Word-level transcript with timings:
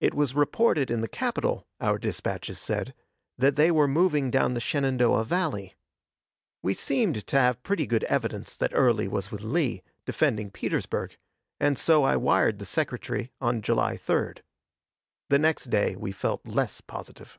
It 0.00 0.12
was 0.12 0.34
reported 0.34 0.90
in 0.90 1.02
the 1.02 1.06
capital, 1.08 1.68
our 1.80 1.98
dispatches 1.98 2.58
said, 2.58 2.92
that 3.38 3.54
they 3.54 3.70
were 3.70 3.86
moving 3.86 4.28
down 4.28 4.54
the 4.54 4.60
Shenandoah 4.60 5.24
Valley. 5.24 5.76
We 6.62 6.74
seemed 6.74 7.24
to 7.24 7.38
have 7.38 7.62
pretty 7.62 7.86
good 7.86 8.02
evidence 8.10 8.56
that 8.56 8.72
Early 8.74 9.06
was 9.06 9.30
with 9.30 9.42
Lee, 9.42 9.84
defending 10.04 10.50
Petersburg, 10.50 11.16
and 11.60 11.78
so 11.78 12.02
I 12.02 12.16
wired 12.16 12.58
the 12.58 12.64
Secretary 12.64 13.30
on 13.40 13.62
July 13.62 13.96
3d. 13.96 14.40
The 15.28 15.38
next 15.38 15.66
day 15.66 15.94
we 15.94 16.10
felt 16.10 16.44
less 16.44 16.80
positive. 16.80 17.38